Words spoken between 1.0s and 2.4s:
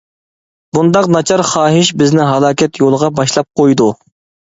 ناچار خاھىش بىزنى